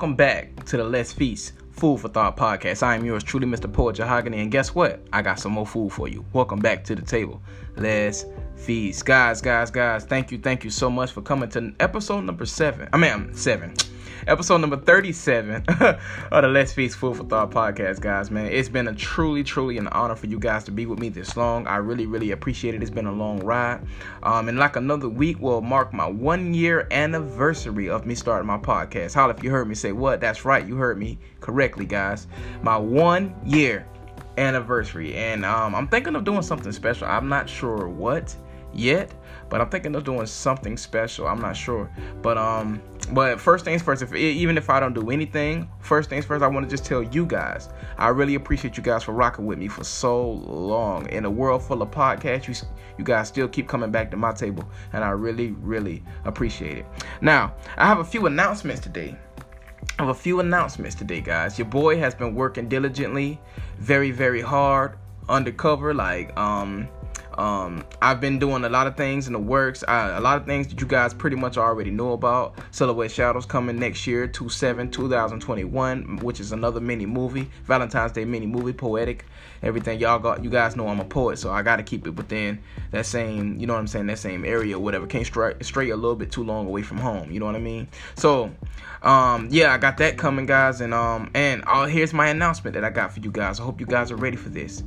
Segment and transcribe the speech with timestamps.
[0.00, 2.82] Welcome back to the Let's Feast Food for Thought podcast.
[2.82, 3.70] I am yours truly, Mr.
[3.70, 5.06] Poet Jahogany, and guess what?
[5.12, 6.24] I got some more food for you.
[6.32, 7.42] Welcome back to the table.
[7.76, 8.24] Let's
[8.60, 9.04] feast.
[9.04, 12.88] Guys, guys, guys, thank you, thank you so much for coming to episode number seven.
[12.92, 13.74] I mean, seven
[14.26, 18.30] episode number 37 of the Let's Feast Food for Thought podcast, guys.
[18.30, 21.08] Man, it's been a truly, truly an honor for you guys to be with me
[21.08, 21.66] this long.
[21.66, 22.82] I really, really appreciate it.
[22.82, 23.80] It's been a long ride.
[24.22, 28.58] Um, and like another week will mark my one year anniversary of me starting my
[28.58, 29.14] podcast.
[29.14, 30.20] How if you heard me say what?
[30.20, 32.26] That's right, you heard me correctly, guys.
[32.62, 33.86] My one year
[34.38, 35.14] anniversary.
[35.16, 37.06] And um, I'm thinking of doing something special.
[37.06, 38.36] I'm not sure what
[38.72, 39.12] yet,
[39.48, 41.26] but I'm thinking of doing something special.
[41.26, 41.90] I'm not sure,
[42.22, 42.80] but um,
[43.12, 44.02] but first things first.
[44.02, 47.02] If even if I don't do anything, first things first, I want to just tell
[47.02, 47.68] you guys,
[47.98, 51.08] I really appreciate you guys for rocking with me for so long.
[51.08, 52.54] In a world full of podcasts, you
[52.98, 56.86] you guys still keep coming back to my table, and I really really appreciate it.
[57.20, 59.16] Now, I have a few announcements today.
[59.98, 61.58] I have a few announcements today, guys.
[61.58, 63.40] Your boy has been working diligently,
[63.78, 64.96] very very hard,
[65.28, 66.88] undercover, like um
[67.40, 69.82] um, I've been doing a lot of things in the works.
[69.88, 72.58] I, a lot of things that you guys pretty much already know about.
[72.70, 78.44] Silhouette Shadows coming next year, 27 2021, which is another mini movie, Valentine's Day mini
[78.44, 79.24] movie, poetic.
[79.62, 82.10] Everything y'all got, you guys know I'm a poet, so I got to keep it
[82.10, 85.06] within that same, you know what I'm saying, that same area, whatever.
[85.06, 87.30] Can't stray, stray a little bit too long away from home.
[87.30, 87.88] You know what I mean?
[88.16, 88.50] So,
[89.02, 92.84] um, yeah, I got that coming, guys, and um, and uh, here's my announcement that
[92.84, 93.58] I got for you guys.
[93.58, 94.82] I hope you guys are ready for this.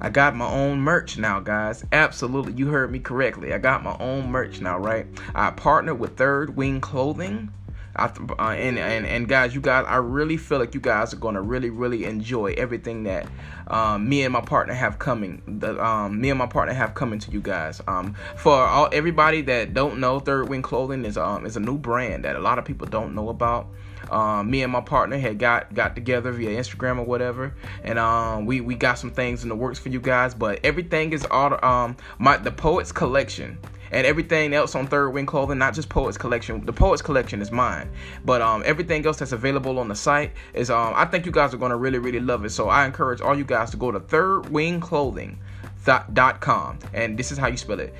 [0.00, 1.84] I got my own merch now, guys.
[1.90, 3.52] Absolutely, you heard me correctly.
[3.52, 5.06] I got my own merch now, right?
[5.34, 7.50] I partnered with Third Wing Clothing.
[7.98, 11.40] Uh, and, and and guys, you guys, I really feel like you guys are gonna
[11.40, 13.26] really really enjoy everything that
[13.68, 15.42] um, me and my partner have coming.
[15.46, 17.80] The um, me and my partner have coming to you guys.
[17.88, 21.78] Um, for all everybody that don't know, Third Wing Clothing is um is a new
[21.78, 23.68] brand that a lot of people don't know about.
[24.10, 28.46] Um, me and my partner had got got together via Instagram or whatever, and um,
[28.46, 30.34] we we got some things in the works for you guys.
[30.34, 33.58] But everything is all um my the Poets Collection
[33.90, 36.64] and everything else on Third Wing Clothing, not just Poets Collection.
[36.66, 37.90] The Poets Collection is mine,
[38.24, 41.54] but um, everything else that's available on the site is um, I think you guys
[41.54, 42.50] are gonna really really love it.
[42.50, 45.38] So I encourage all you guys to go to Third Wing Clothing
[45.84, 47.94] dot com, and this is how you spell it: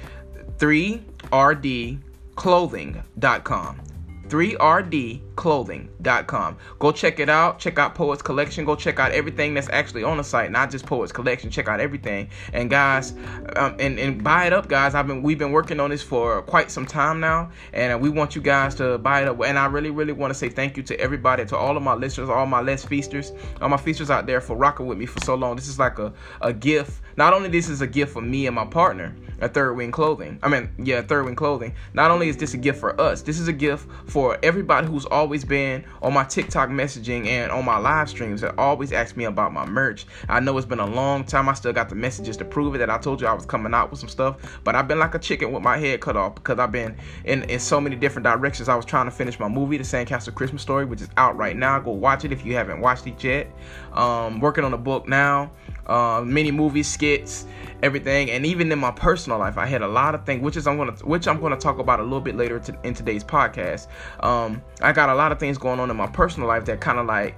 [0.59, 1.03] 3rd
[5.37, 6.57] clothing.com.
[6.79, 7.59] Go check it out.
[7.59, 8.65] Check out Poets Collection.
[8.65, 11.51] Go check out everything that's actually on the site, not just Poets Collection.
[11.51, 12.29] Check out everything.
[12.53, 13.13] And guys,
[13.57, 14.95] um, and and buy it up, guys.
[14.95, 18.35] I've been we've been working on this for quite some time now, and we want
[18.35, 19.41] you guys to buy it up.
[19.45, 21.95] And I really really want to say thank you to everybody, to all of my
[21.95, 25.21] listeners, all my less feasters, all my feasters out there for rocking with me for
[25.21, 25.57] so long.
[25.57, 27.03] This is like a a gift.
[27.17, 30.39] Not only this is a gift for me and my partner at Third Wing Clothing.
[30.43, 31.75] I mean, yeah, Third Wing Clothing.
[31.95, 35.05] Not only is this a gift for us, this is a gift for everybody who's
[35.07, 39.25] always been on my TikTok messaging and on my live streams that always ask me
[39.25, 40.07] about my merch.
[40.29, 41.49] I know it's been a long time.
[41.49, 43.75] I still got the messages to prove it that I told you I was coming
[43.75, 46.35] out with some stuff, but I've been like a chicken with my head cut off
[46.35, 48.69] because I've been in, in so many different directions.
[48.69, 51.57] I was trying to finish my movie, The Sandcastle Christmas Story, which is out right
[51.57, 51.79] now.
[51.81, 53.51] Go watch it if you haven't watched it yet.
[53.93, 55.51] Um, working on a book now
[55.87, 57.47] uh, many movies, skits,
[57.83, 60.67] everything, and even in my personal life, I had a lot of things, which is
[60.67, 63.87] I'm gonna, which I'm gonna talk about a little bit later to, in today's podcast.
[64.21, 66.99] Um, I got a lot of things going on in my personal life that kind
[66.99, 67.37] of like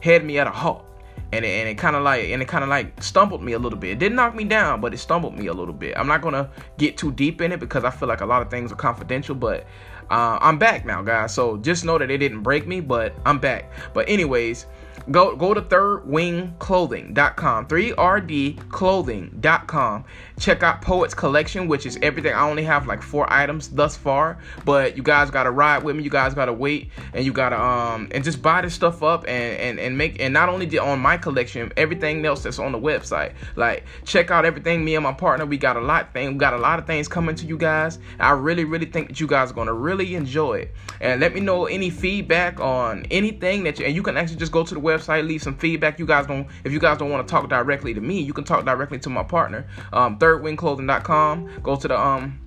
[0.00, 0.84] had me at a halt,
[1.32, 3.58] and it, and it kind of like and it kind of like stumbled me a
[3.58, 3.90] little bit.
[3.92, 5.96] It didn't knock me down, but it stumbled me a little bit.
[5.96, 8.50] I'm not gonna get too deep in it because I feel like a lot of
[8.50, 9.66] things are confidential, but
[10.10, 11.34] uh, I'm back now, guys.
[11.34, 13.70] So just know that it didn't break me, but I'm back.
[13.92, 14.66] But anyways.
[15.10, 20.04] Go go to thirdwingclothing.com, 3rdclothing.com.
[20.40, 22.32] Check out Poets Collection, which is everything.
[22.32, 26.02] I only have like four items thus far, but you guys gotta ride with me.
[26.02, 29.58] You guys gotta wait, and you gotta um and just buy this stuff up and
[29.58, 32.78] and and make and not only the on my collection, everything else that's on the
[32.78, 33.34] website.
[33.54, 34.82] Like check out everything.
[34.82, 36.32] Me and my partner, we got a lot thing.
[36.32, 37.98] We got a lot of things coming to you guys.
[38.18, 40.74] I really really think that you guys are gonna really enjoy it.
[41.02, 44.52] And let me know any feedback on anything that you and you can actually just
[44.52, 45.98] go to the website, leave some feedback.
[45.98, 48.44] You guys don't, if you guys don't want to talk directly to me, you can
[48.44, 51.60] talk directly to my partner, um, thirdwingclothing.com.
[51.62, 52.39] Go to the um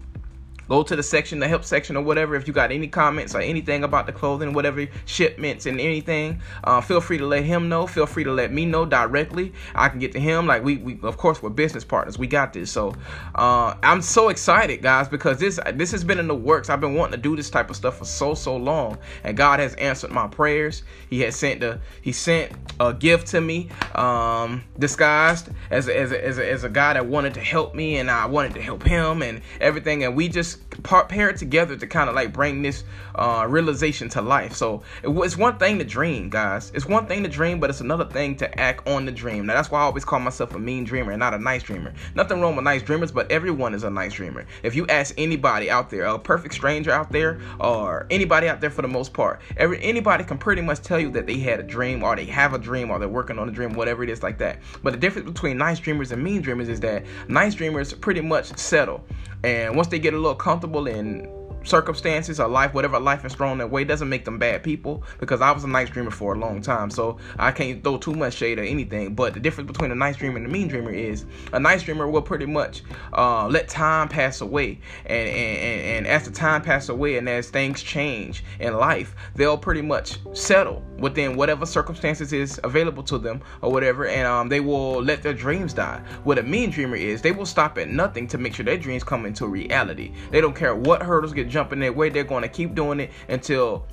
[0.74, 2.34] go to the section, the help section or whatever.
[2.36, 6.82] If you got any comments or anything about the clothing, whatever shipments and anything, uh,
[6.82, 7.86] feel free to let him know.
[7.86, 9.54] Feel free to let me know directly.
[9.76, 10.48] I can get to him.
[10.48, 12.18] Like we, we of course, we're business partners.
[12.18, 12.72] We got this.
[12.72, 12.96] So
[13.36, 16.72] uh, I'm so excited, guys, because this this has been in the works.
[16.72, 19.60] I've been wanting to do this type of stuff for so so long, and God
[19.60, 20.82] has answered my prayers.
[21.08, 26.12] He has sent the he sent a gift to me, um, disguised as a, as
[26.12, 28.62] a, as a, as a guy that wanted to help me, and I wanted to
[28.62, 30.04] help him, and everything.
[30.04, 32.84] And we just paired together to kind of like bring this
[33.16, 34.54] uh, realization to life.
[34.56, 36.72] So it's one thing to dream, guys.
[36.74, 39.46] It's one thing to dream, but it's another thing to act on the dream.
[39.46, 41.94] Now that's why I always call myself a mean dreamer and not a nice dreamer.
[42.16, 44.46] Nothing wrong with nice dreamers, but everyone is a nice dreamer.
[44.64, 48.72] If you ask anybody out there, a perfect stranger out there, or anybody out there
[48.72, 51.64] for the most part, every anybody can pretty much tell you that they had a
[51.64, 54.24] dream, or they have a dream, or they're working on a dream, whatever it is
[54.24, 54.60] like that.
[54.82, 58.58] But the difference between nice dreamers and mean dreamers is that nice dreamers pretty much
[58.58, 59.04] settle,
[59.44, 61.26] and once they get a little comfortable in
[61.64, 65.04] circumstances or life, whatever life is thrown their way, doesn't make them bad people.
[65.20, 68.14] Because I was a nice dreamer for a long time, so I can't throw too
[68.14, 69.16] much shade or anything.
[69.16, 72.08] But the difference between a nice dreamer and a mean dreamer is a nice dreamer
[72.10, 72.84] will pretty much
[73.14, 77.50] uh, let time pass away, and, and and as the time passes away and as
[77.50, 83.42] things change in life, they'll pretty much settle within whatever circumstances is available to them
[83.62, 86.02] or whatever, and um, they will let their dreams die.
[86.24, 89.04] What a mean dreamer is, they will stop at nothing to make sure their dreams
[89.04, 90.14] come into reality.
[90.32, 93.12] They don't care what hurdles get jumping their way, they're going to keep doing it
[93.30, 93.86] until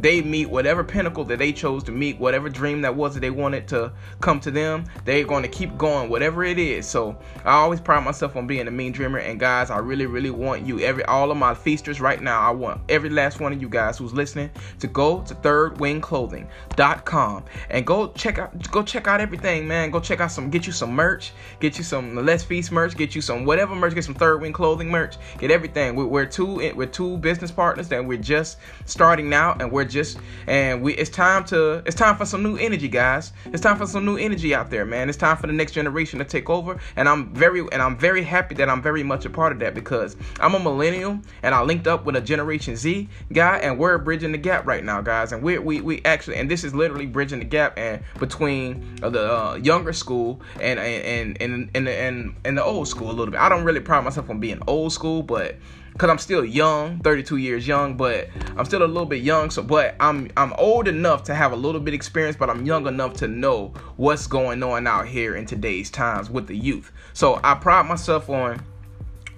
[0.00, 3.30] they meet whatever pinnacle that they chose to meet, whatever dream that was that they
[3.30, 6.86] wanted to come to them, they're going to keep going, whatever it is.
[6.86, 9.18] So I always pride myself on being a mean dreamer.
[9.18, 12.50] And guys, I really, really want you, every all of my feasters right now, I
[12.50, 18.08] want every last one of you guys who's listening to go to thirdwingclothing.com and go
[18.12, 19.90] check out go check out everything, man.
[19.90, 23.14] Go check out some, get you some merch, get you some Let's Feast merch, get
[23.14, 25.96] you some whatever merch, get some Third Wing Clothing merch, get everything.
[25.96, 30.18] We're, we're two we're two business partners that we're just starting now and we're just
[30.46, 33.32] and we it's time to it's time for some new energy, guys.
[33.46, 35.08] It's time for some new energy out there, man.
[35.08, 38.22] It's time for the next generation to take over, and I'm very and I'm very
[38.22, 41.62] happy that I'm very much a part of that because I'm a millennial and I
[41.62, 45.32] linked up with a Generation Z guy, and we're bridging the gap right now, guys.
[45.32, 49.32] And we we we actually and this is literally bridging the gap and between the
[49.32, 53.40] uh, younger school and and and and and, and the old school a little bit.
[53.40, 55.56] I don't really pride myself on being old school, but
[55.98, 59.50] because I'm still young, 32 years young, but I'm still a little bit young.
[59.50, 62.86] So, but I'm I'm old enough to have a little bit experience, but I'm young
[62.86, 66.92] enough to know what's going on out here in today's times with the youth.
[67.14, 68.62] So I pride myself on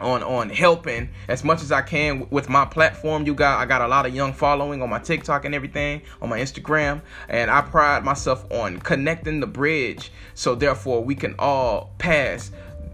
[0.03, 3.25] on on helping as much as I can with my platform.
[3.25, 6.29] You got I got a lot of young following on my TikTok and everything, on
[6.29, 11.95] my Instagram, and I pride myself on connecting the bridge so therefore we can all
[11.97, 12.51] pass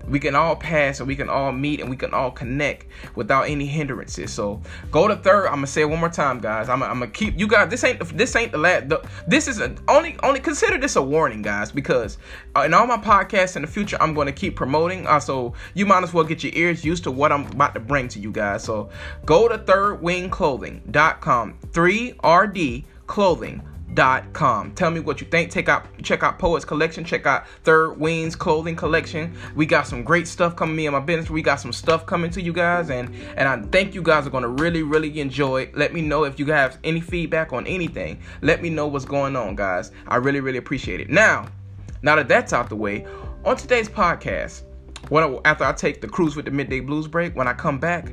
[0.09, 3.49] we can all pass and we can all meet and we can all connect without
[3.49, 4.33] any hindrances.
[4.33, 5.47] So go to third.
[5.47, 6.69] I'm gonna say it one more time, guys.
[6.69, 7.71] I'm, I'm gonna keep you guys.
[7.71, 8.89] This ain't this ain't the last.
[8.89, 12.19] The, this is a, only only consider this a warning, guys, because
[12.55, 15.07] uh, in all my podcasts in the future, I'm gonna keep promoting.
[15.07, 17.81] Uh, so you might as well get your ears used to what I'm about to
[17.81, 18.65] bring to you guys.
[18.65, 18.91] So
[19.25, 21.59] go to thirdwingclothing.com.
[21.73, 23.63] 3RD clothing
[24.33, 24.73] com.
[24.73, 25.51] Tell me what you think.
[25.51, 27.05] Take out check out Poets Collection.
[27.05, 29.35] Check out Third Wings Clothing Collection.
[29.55, 31.31] We got some great stuff coming me in my business.
[31.31, 34.31] We got some stuff coming to you guys, and and I think you guys are
[34.31, 35.77] gonna really really enjoy it.
[35.77, 38.21] Let me know if you have any feedback on anything.
[38.43, 39.91] Let me know what's going on, guys.
[40.07, 41.11] I really really appreciate it.
[41.11, 41.49] Now,
[42.03, 43.07] now that that's out the way,
[43.45, 44.63] on today's podcast,
[45.09, 47.79] when I, after I take the cruise with the midday blues break, when I come
[47.79, 48.09] back,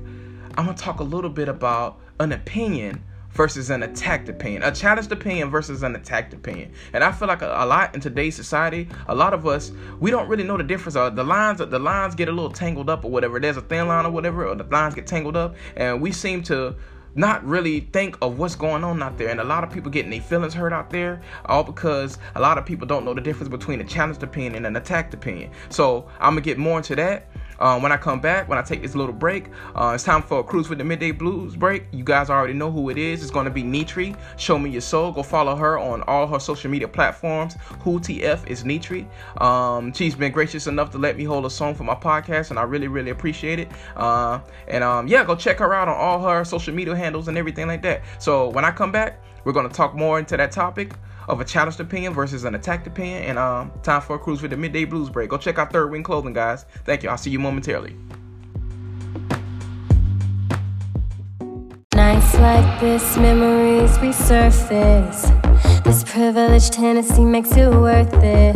[0.58, 5.12] I'm gonna talk a little bit about an opinion versus an attacked opinion, a challenged
[5.12, 6.72] opinion versus an attacked opinion.
[6.94, 10.12] And I feel like a, a, lot in today's society, a lot of us we
[10.12, 10.96] don't really know the difference.
[10.96, 13.40] Uh, the lines, the lines get a little tangled up or whatever.
[13.40, 16.44] There's a thin line or whatever, or the lines get tangled up, and we seem
[16.44, 16.76] to
[17.16, 19.30] not really think of what's going on out there.
[19.30, 22.58] And a lot of people getting their feelings hurt out there, all because a lot
[22.58, 25.52] of people don't know the difference between a challenged opinion and an attacked opinion.
[25.70, 27.30] So I'm gonna get more into that.
[27.60, 30.40] Um, when I come back, when I take this little break, uh, it's time for
[30.40, 31.86] a cruise with the midday blues break.
[31.92, 33.22] You guys already know who it is.
[33.22, 34.16] It's going to be Netre.
[34.38, 35.12] Show me your soul.
[35.12, 37.56] Go follow her on all her social media platforms.
[37.82, 39.08] Who TF is Netre.
[39.42, 42.60] Um, she's been gracious enough to let me hold a song for my podcast, and
[42.60, 43.70] I really, really appreciate it.
[43.96, 47.38] Uh, and um, yeah, go check her out on all her social media handles and
[47.38, 48.02] everything like that.
[48.20, 50.94] So when I come back, we're going to talk more into that topic
[51.28, 53.24] of a challenged opinion versus an attacked opinion.
[53.24, 55.30] And um, time for a cruise for the midday blues break.
[55.30, 56.66] Go check out Third Wing Clothing, guys.
[56.86, 57.10] Thank you.
[57.10, 57.96] I'll see you momentarily.
[61.96, 65.84] Nights like this, memories resurface.
[65.84, 68.56] This privileged Tennessee makes it worth it.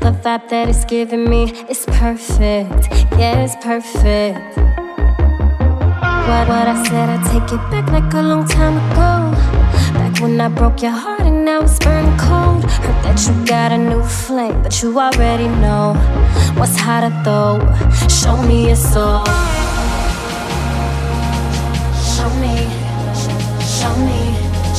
[0.00, 2.88] The vibe that it's giving me is perfect.
[3.18, 4.56] Yeah, it's perfect.
[6.28, 9.32] What, what I said, I take it back like a long time ago.
[9.94, 11.17] Back when I broke your heart
[11.48, 12.62] now it's burning cold.
[12.84, 15.94] Heard that you got a new flame, but you already know
[16.58, 17.56] what's hotter though.
[18.20, 19.24] Show me your soul.
[22.12, 22.54] Show me,
[23.76, 24.20] show me,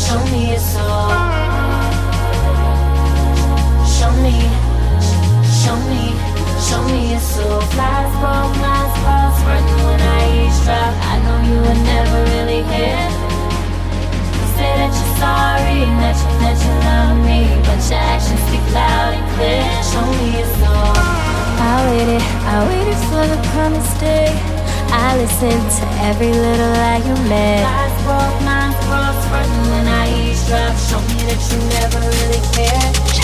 [0.04, 1.10] show me your soul.
[3.96, 4.36] Show me,
[5.62, 6.04] show me,
[6.68, 7.62] show me your soul.
[7.74, 10.94] Flies broke, lines crossed, running when I eavesdrop.
[11.12, 11.60] I know you
[15.20, 20.06] sorry that you, that you love me But your actions speak loud and clear Show
[20.08, 20.96] me your soul
[21.60, 24.32] I waited, I waited for the promised day.
[24.92, 30.08] I listened to every little lie you made Lies broke, minds broke, hurting when I
[30.24, 33.19] eavesdrop Show me that you never really cared.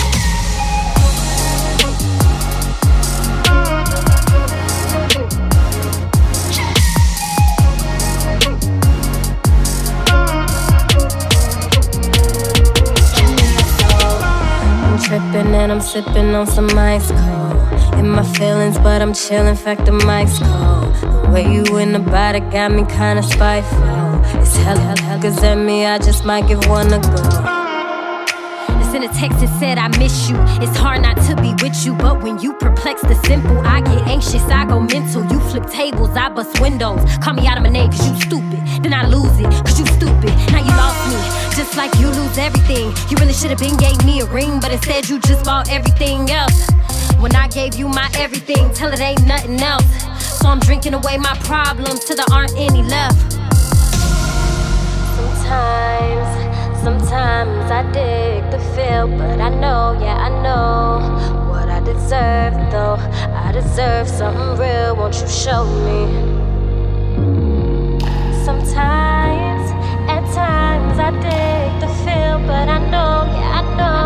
[15.16, 17.98] Tripping and I'm sipping on some ice cold.
[17.98, 20.94] In my feelings, but I'm chilling, fact the mic's cold.
[21.24, 24.40] The way you in the body got me kinda spiteful.
[24.40, 27.65] It's hell, hell, hell, cause at me, I just might give one a go
[28.96, 30.36] in a text that said I miss you.
[30.64, 34.08] It's hard not to be with you, but when you perplex the simple, I get
[34.08, 35.22] anxious, I go mental.
[35.30, 37.00] You flip tables, I bust windows.
[37.18, 38.60] Call me out of my name cause you stupid.
[38.82, 40.32] Then I lose it cause you stupid.
[40.50, 41.20] Now you lost me,
[41.54, 42.88] just like you lose everything.
[43.10, 46.30] You really should have been gave me a ring, but instead you just bought everything
[46.30, 46.66] else.
[47.20, 49.84] When I gave you my everything, tell it ain't nothing else.
[50.40, 53.32] So I'm drinking away my problems till there aren't any left.
[55.16, 56.45] Sometimes
[56.86, 61.00] Sometimes I dig the feel, but I know, yeah, I know
[61.50, 62.96] what I deserve, though.
[63.34, 66.06] I deserve something real, won't you show me?
[68.44, 69.68] Sometimes,
[70.08, 73.96] at times, I dig the feel, but I know, yeah, I know.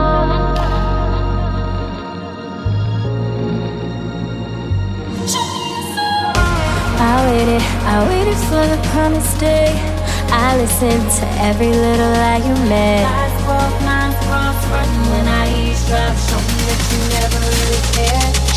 [6.99, 9.90] I waited, I waited for the promised day.
[10.33, 12.41] I listen to every little lie
[13.45, 14.65] broke, minds crossed,
[15.11, 16.17] when I eavesdrop.
[16.17, 18.50] Show me that you never really cared.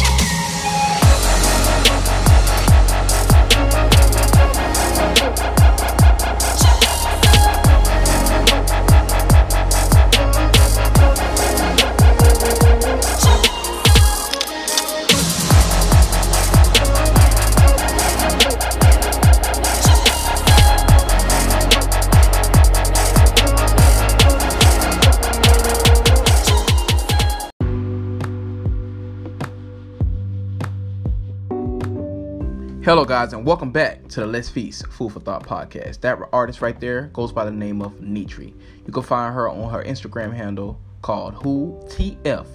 [32.94, 36.02] Hello, guys, and welcome back to the Let's Feast Food for Thought podcast.
[36.02, 38.54] That artist right there goes by the name of Netre.
[38.86, 42.46] You can find her on her Instagram handle called Who TF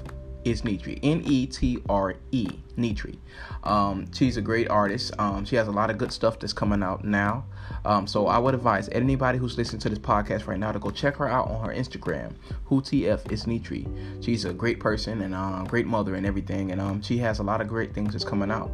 [0.45, 0.97] is Netre.
[1.02, 3.18] N E T R E Netre.
[3.64, 5.12] Um, she's a great artist.
[5.18, 7.45] Um, she has a lot of good stuff that's coming out now.
[7.85, 10.92] Um, so I would advise anybody who's listening to this podcast right now to go
[10.92, 12.35] check her out on her Instagram.
[12.66, 14.25] Who TF is Netre.
[14.25, 17.40] She's a great person and a uh, great mother and everything, and um, she has
[17.40, 18.71] a lot of great things that's coming out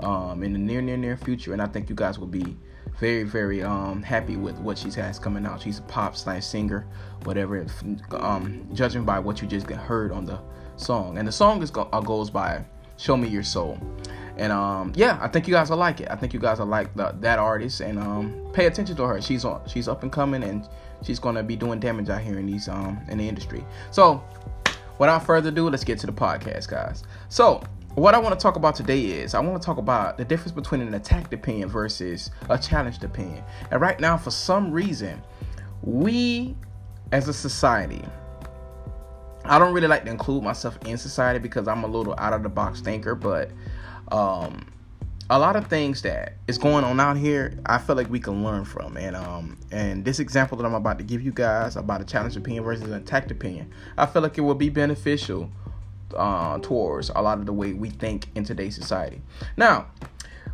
[0.00, 1.52] um, in the near, near, near future.
[1.52, 2.56] And I think you guys will be
[2.98, 5.60] very, very um, happy with what she has coming out.
[5.62, 6.86] She's a pop slash singer,
[7.24, 7.66] whatever.
[8.12, 10.38] Um, judging by what you just heard on the
[10.76, 12.64] song, and the song is go- uh, goes by
[12.96, 13.78] "Show Me Your Soul."
[14.36, 16.08] And um, yeah, I think you guys will like it.
[16.10, 19.20] I think you guys will like the, that artist, and um, pay attention to her.
[19.20, 20.68] She's on, she's up and coming, and
[21.02, 23.64] she's gonna be doing damage out here in these um in the industry.
[23.90, 24.22] So,
[24.98, 27.04] without further ado, let's get to the podcast, guys.
[27.28, 27.62] So,
[27.94, 30.52] what I want to talk about today is I want to talk about the difference
[30.52, 33.44] between an attacked opinion versus a challenged opinion.
[33.70, 35.22] And right now, for some reason,
[35.82, 36.56] we
[37.12, 38.04] as a society,
[39.44, 42.42] I don't really like to include myself in society because I'm a little out of
[42.42, 43.50] the box thinker, but
[44.10, 44.72] um,
[45.30, 48.42] a lot of things that is going on out here, I feel like we can
[48.42, 48.96] learn from.
[48.96, 52.36] And um, and this example that I'm about to give you guys about a challenged
[52.36, 55.48] opinion versus an attacked opinion, I feel like it will be beneficial
[56.16, 59.20] uh, towards a lot of the way we think in today's society.
[59.56, 59.86] Now,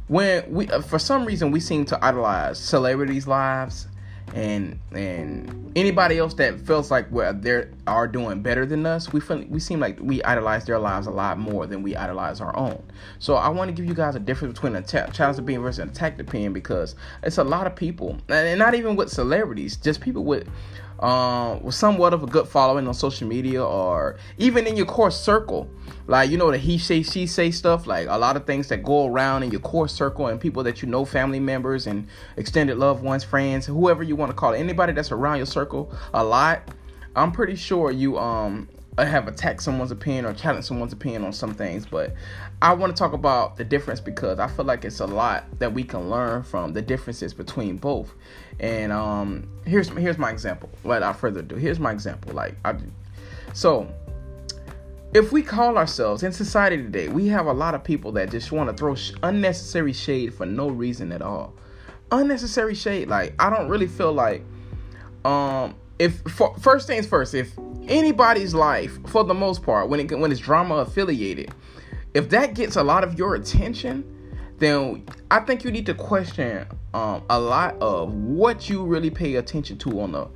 [0.09, 3.87] when we, uh, for some reason, we seem to idolize celebrities' lives
[4.35, 9.21] and and anybody else that feels like well they are doing better than us we
[9.21, 12.57] feel we seem like we idolize their lives a lot more than we idolize our
[12.57, 12.81] own
[13.19, 15.61] so i want to give you guys a difference between a t- challenge of being
[15.61, 19.77] versus an attacked opinion because it's a lot of people and not even with celebrities
[19.77, 20.49] just people with
[21.01, 25.11] um, with somewhat of a good following on social media or even in your core
[25.11, 25.69] circle.
[26.07, 28.83] Like, you know, the he say, she say stuff, like a lot of things that
[28.83, 32.79] go around in your core circle and people that you know, family members and extended
[32.79, 36.23] loved ones, friends, whoever you want to call it, anybody that's around your circle a
[36.23, 36.63] lot.
[37.17, 41.55] I'm pretty sure you um have attacked someone's opinion or challenged someone's opinion on some
[41.55, 42.15] things, but
[42.61, 45.73] I want to talk about the difference because I feel like it's a lot that
[45.73, 48.13] we can learn from the differences between both.
[48.59, 50.69] And um, here's here's my example.
[50.83, 52.35] Without further ado, here's my example.
[52.35, 52.75] Like I,
[53.55, 53.89] so
[55.15, 58.53] if we call ourselves in society today, we have a lot of people that just
[58.53, 61.55] want to throw sh- unnecessary shade for no reason at all.
[62.13, 63.09] Unnecessary shade.
[63.09, 64.45] Like I don't really feel like
[65.25, 67.53] um if for, first things first, if
[67.87, 71.53] anybody's life, for the most part, when it when it's drama affiliated,
[72.15, 74.03] if that gets a lot of your attention,
[74.57, 79.35] then I think you need to question um, a lot of what you really pay
[79.37, 80.27] attention to on the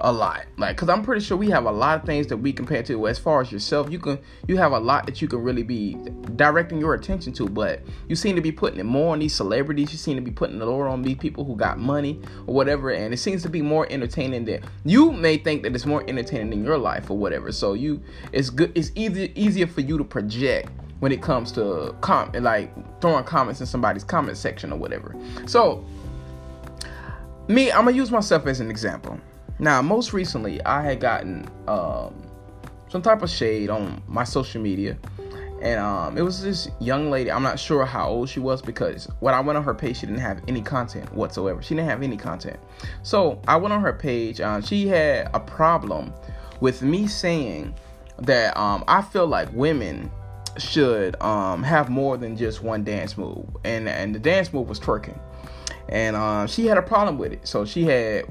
[0.00, 2.52] a lot like because i'm pretty sure we have a lot of things that we
[2.52, 5.42] compare to as far as yourself you can you have a lot that you can
[5.42, 5.96] really be
[6.36, 9.90] directing your attention to but you seem to be putting it more on these celebrities
[9.92, 12.90] you seem to be putting it lower on these people who got money or whatever
[12.90, 16.52] and it seems to be more entertaining than you may think that it's more entertaining
[16.52, 20.04] in your life or whatever so you it's good it's easier easier for you to
[20.04, 25.14] project when it comes to com like throwing comments in somebody's comment section or whatever.
[25.46, 25.84] So
[27.48, 29.20] me, I'm gonna use myself as an example.
[29.58, 32.14] Now, most recently, I had gotten um,
[32.88, 34.98] some type of shade on my social media,
[35.62, 37.32] and um, it was this young lady.
[37.32, 40.06] I'm not sure how old she was because when I went on her page, she
[40.06, 41.62] didn't have any content whatsoever.
[41.62, 42.58] She didn't have any content.
[43.02, 44.40] So I went on her page.
[44.40, 46.12] Uh, she had a problem
[46.60, 47.74] with me saying
[48.18, 50.10] that um, I feel like women
[50.58, 54.80] should um, have more than just one dance move, and and the dance move was
[54.80, 55.18] twerking,
[55.88, 57.46] and um, she had a problem with it.
[57.48, 58.26] So she had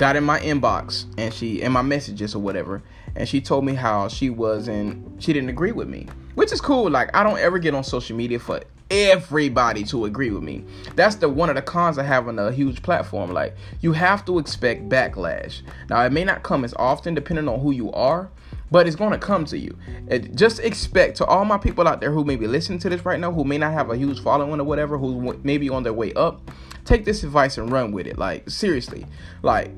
[0.00, 2.82] got in my inbox and she in my messages or whatever,
[3.14, 6.88] and she told me how she wasn't she didn't agree with me, which is cool.
[6.88, 10.64] Like I don't ever get on social media for everybody to agree with me.
[10.96, 13.30] That's the one of the cons of having a huge platform.
[13.30, 15.60] Like you have to expect backlash.
[15.90, 18.30] Now it may not come as often depending on who you are,
[18.70, 19.76] but it's going to come to you.
[20.08, 23.04] It, just expect to all my people out there who may be listening to this
[23.04, 25.82] right now, who may not have a huge following or whatever, who may be on
[25.82, 26.50] their way up,
[26.86, 28.16] take this advice and run with it.
[28.16, 29.06] Like, seriously,
[29.42, 29.70] like,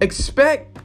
[0.00, 0.78] expect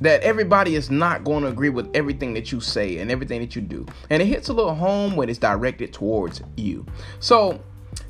[0.00, 3.54] that everybody is not going to agree with everything that you say and everything that
[3.54, 3.86] you do.
[4.08, 6.86] And it hits a little home when it's directed towards you.
[7.18, 7.60] So,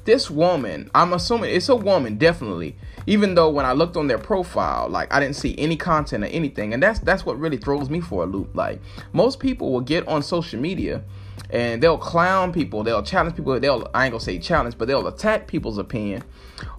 [0.04, 2.76] this woman, I'm assuming it's a woman, definitely.
[3.06, 6.28] Even though when I looked on their profile, like I didn't see any content or
[6.28, 8.54] anything, and that's that's what really throws me for a loop.
[8.54, 8.80] Like
[9.12, 11.02] most people will get on social media
[11.50, 15.06] and they'll clown people, they'll challenge people, they'll I ain't gonna say challenge, but they'll
[15.06, 16.22] attack people's opinion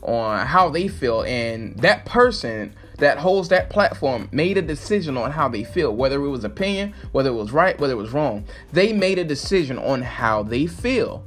[0.01, 5.31] on how they feel, and that person that holds that platform made a decision on
[5.31, 8.45] how they feel, whether it was opinion, whether it was right, whether it was wrong.
[8.71, 11.23] They made a decision on how they feel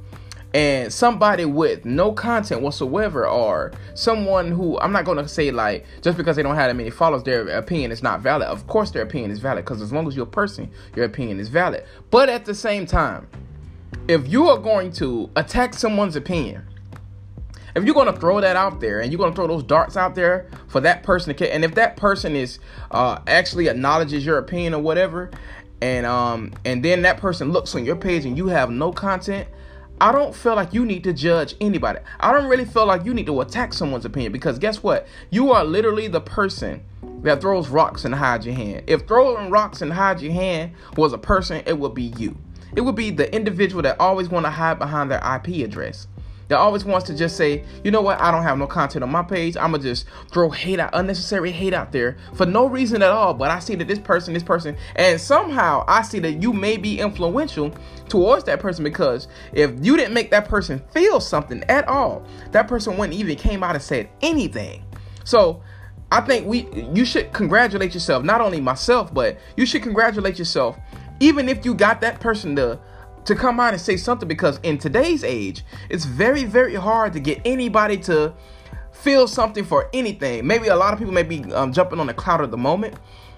[0.53, 6.17] and somebody with no content whatsoever or someone who I'm not to say like just
[6.17, 8.47] because they don't have that many followers their opinion is not valid.
[8.47, 11.41] Of course their opinion is valid because as long as you're a person, your opinion
[11.41, 11.83] is valid.
[12.09, 13.27] But at the same time,
[14.07, 16.65] if you are going to attack someone's opinion,
[17.75, 19.97] if you're going to throw that out there and you're going to throw those darts
[19.97, 22.59] out there for that person to and if that person is
[22.91, 25.29] uh, actually acknowledges your opinion or whatever
[25.81, 29.47] and um and then that person looks on your page and you have no content
[29.99, 31.99] I don't feel like you need to judge anybody.
[32.19, 35.07] I don't really feel like you need to attack someone's opinion because guess what?
[35.29, 36.83] You are literally the person
[37.21, 38.83] that throws rocks and hides your hand.
[38.87, 42.37] If throwing rocks and hide your hand was a person, it would be you.
[42.75, 46.07] It would be the individual that always want to hide behind their IP address
[46.47, 49.11] that always wants to just say, you know what, I don't have no content on
[49.11, 49.57] my page.
[49.57, 53.33] I'm gonna just throw hate out, unnecessary hate out there for no reason at all.
[53.33, 56.77] But I see that this person, this person, and somehow I see that you may
[56.77, 57.71] be influential
[58.09, 62.67] towards that person because if you didn't make that person feel something at all, that
[62.67, 64.83] person wouldn't even came out and said anything.
[65.23, 65.61] So
[66.11, 70.77] I think we you should congratulate yourself, not only myself, but you should congratulate yourself,
[71.19, 72.79] even if you got that person to
[73.25, 77.19] to come out and say something because in today's age, it's very, very hard to
[77.19, 78.33] get anybody to
[78.91, 80.45] feel something for anything.
[80.45, 82.95] Maybe a lot of people may be um, jumping on the cloud of the moment.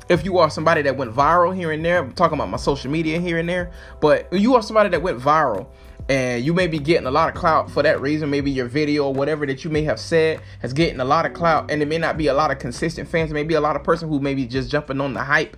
[0.10, 2.90] If you are somebody that went viral here and there, I'm talking about my social
[2.90, 5.68] media here and there, but you are somebody that went viral
[6.10, 8.30] and you may be getting a lot of clout for that reason.
[8.30, 11.34] Maybe your video or whatever that you may have said has getting a lot of
[11.34, 13.32] clout, and it may not be a lot of consistent fans.
[13.32, 15.58] It may be a lot of person who may be just jumping on the hype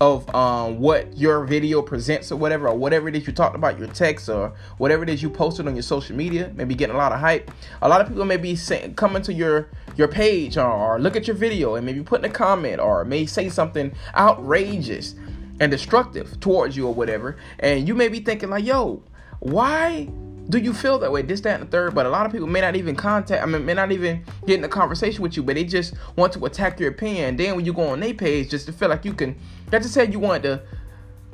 [0.00, 3.78] of um, what your video presents or whatever, or whatever it is you talked about,
[3.78, 6.98] your text or whatever it is you posted on your social media, maybe getting a
[6.98, 7.50] lot of hype.
[7.82, 11.16] A lot of people may be say, coming to your your page or, or look
[11.16, 15.14] at your video and maybe putting a comment or may say something outrageous
[15.60, 19.02] and destructive towards you or whatever, and you may be thinking like, "Yo,
[19.40, 20.08] why
[20.50, 21.22] do you feel that way?
[21.22, 21.94] This, that, and the third.
[21.94, 24.58] But a lot of people may not even contact, I mean, may not even get
[24.58, 27.36] in a conversation with you, but they just want to attack your opinion.
[27.36, 29.38] Then when you go on their page, just to feel like you can,
[29.70, 30.62] that just said you want to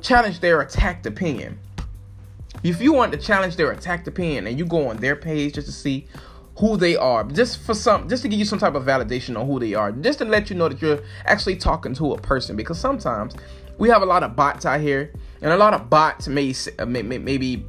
[0.01, 1.59] challenge their attacked opinion.
[2.63, 5.67] If you want to challenge their attacked opinion and you go on their page just
[5.67, 6.07] to see
[6.59, 9.45] who they are, just for some, just to give you some type of validation on
[9.45, 12.55] who they are, just to let you know that you're actually talking to a person.
[12.55, 13.35] Because sometimes
[13.77, 15.11] we have a lot of bots out here
[15.41, 16.53] and a lot of bots may,
[16.85, 17.63] may, maybe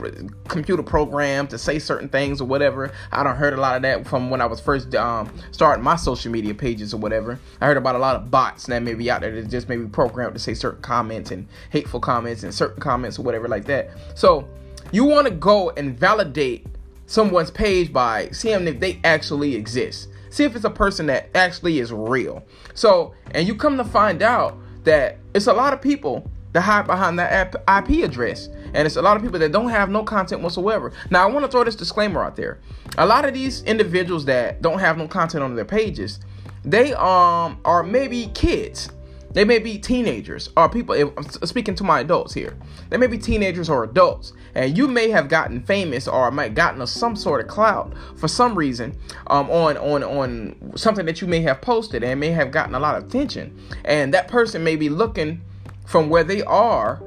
[0.48, 2.92] computer programs to say certain things or whatever.
[3.12, 5.96] I don't heard a lot of that from when I was first um, starting my
[5.96, 7.38] social media pages or whatever.
[7.60, 9.86] I heard about a lot of bots that may be out there that just maybe
[9.86, 13.90] programmed to say certain comments and hateful comments and certain comments or whatever like that.
[14.14, 14.48] So
[14.90, 16.66] you want to go and validate
[17.06, 20.08] someone's page by seeing if they actually exist.
[20.30, 22.44] See if it's a person that actually is real.
[22.74, 24.56] So, and you come to find out
[24.88, 28.48] that it's a lot of people that hide behind that IP address.
[28.74, 30.92] And it's a lot of people that don't have no content whatsoever.
[31.10, 32.58] Now, I want to throw this disclaimer out there.
[32.96, 36.20] A lot of these individuals that don't have no content on their pages,
[36.64, 38.90] they um are maybe kids.
[39.32, 40.94] They may be teenagers or people.
[40.94, 42.56] I'm speaking to my adults here,
[42.88, 46.84] they may be teenagers or adults, and you may have gotten famous or might gotten
[46.86, 51.40] some sort of clout for some reason um, on on on something that you may
[51.42, 54.88] have posted and may have gotten a lot of attention, and that person may be
[54.88, 55.42] looking
[55.86, 57.02] from where they are,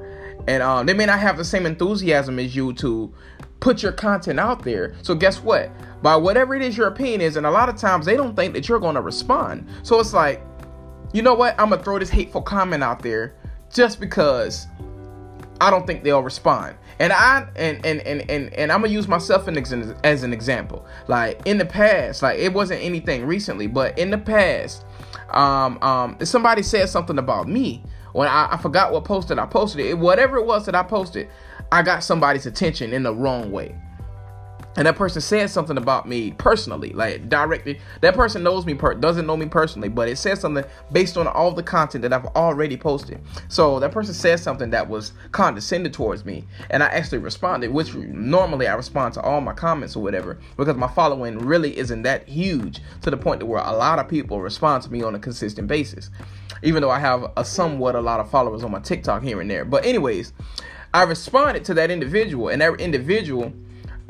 [0.46, 3.12] and um, they may not have the same enthusiasm as you to
[3.60, 4.94] put your content out there.
[5.02, 5.70] So guess what?
[6.02, 8.54] By whatever it is your opinion is, and a lot of times they don't think
[8.54, 9.68] that you're going to respond.
[9.84, 10.42] So it's like,
[11.12, 11.58] you know what?
[11.58, 13.34] I'm gonna throw this hateful comment out there
[13.70, 14.66] just because
[15.60, 16.76] I don't think they'll respond.
[16.98, 20.86] And I and and and and, and I'm gonna use myself as an example.
[21.08, 24.84] Like in the past, like it wasn't anything recently, but in the past,
[25.30, 29.84] um, um, somebody said something about me when I, I forgot what posted I posted
[29.84, 29.98] it.
[29.98, 31.28] Whatever it was that I posted,
[31.70, 33.74] I got somebody's attention in the wrong way
[34.76, 37.80] and that person said something about me personally, like directly.
[38.00, 41.26] That person knows me, per- doesn't know me personally, but it says something based on
[41.26, 43.20] all the content that I've already posted.
[43.48, 47.94] So that person said something that was condescending towards me, and I actually responded, which
[47.94, 52.26] normally I respond to all my comments or whatever, because my following really isn't that
[52.28, 55.68] huge to the point where a lot of people respond to me on a consistent
[55.68, 56.10] basis,
[56.62, 59.50] even though I have a somewhat a lot of followers on my TikTok here and
[59.50, 59.64] there.
[59.64, 60.32] But anyways,
[60.94, 63.52] I responded to that individual, and that individual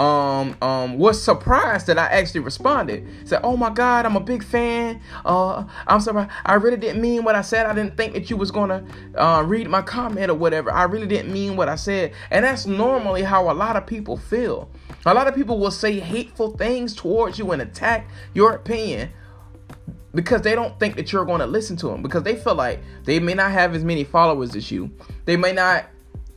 [0.03, 3.07] um, um, was surprised that I actually responded.
[3.25, 5.01] Said, "Oh my God, I'm a big fan.
[5.25, 7.67] Uh, I'm sorry, I really didn't mean what I said.
[7.67, 8.85] I didn't think that you was gonna
[9.17, 10.73] uh, read my comment or whatever.
[10.73, 14.17] I really didn't mean what I said." And that's normally how a lot of people
[14.17, 14.69] feel.
[15.07, 19.11] A lot of people will say hateful things towards you and attack your opinion
[20.15, 22.81] because they don't think that you're going to listen to them because they feel like
[23.05, 24.91] they may not have as many followers as you.
[25.27, 25.87] They may not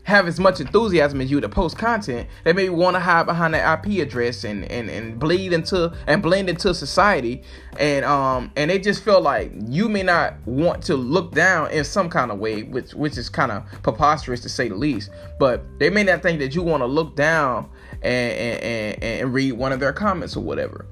[0.06, 3.56] have as much enthusiasm as you to post content, they maybe want to hide behind
[3.56, 7.42] that IP address and, and, and bleed into and blend into society,
[7.80, 11.84] and um and they just feel like you may not want to look down in
[11.84, 15.10] some kind of way, which which is kind of preposterous to say the least.
[15.40, 17.68] But they may not think that you want to look down
[18.04, 20.86] and, and and and read one of their comments or whatever.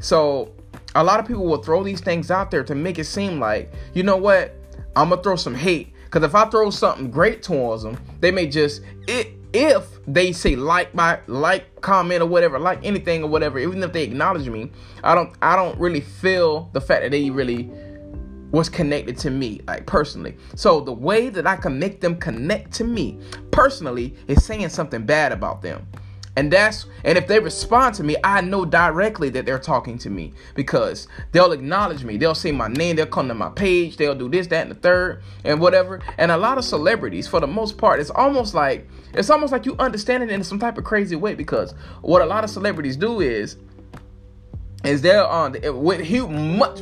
[0.00, 0.52] So
[0.96, 3.72] a lot of people will throw these things out there to make it seem like
[3.94, 4.56] you know what
[4.96, 8.46] I'm gonna throw some hate because if I throw something great towards them, they may
[8.46, 13.58] just it if they say like my like comment or whatever, like anything or whatever,
[13.58, 14.70] even if they acknowledge me,
[15.02, 17.70] I don't I don't really feel the fact that they really
[18.52, 20.36] was connected to me, like personally.
[20.54, 25.04] So the way that I can make them connect to me personally is saying something
[25.04, 25.86] bad about them.
[26.36, 30.10] And that's and if they respond to me, I know directly that they're talking to
[30.10, 32.18] me because they'll acknowledge me.
[32.18, 34.74] They'll say my name, they'll come to my page, they'll do this, that, and the
[34.74, 36.00] third, and whatever.
[36.18, 39.64] And a lot of celebrities, for the most part, it's almost like it's almost like
[39.64, 41.72] you understand it in some type of crazy way because
[42.02, 43.56] what a lot of celebrities do is
[44.84, 46.80] is they're on with huge much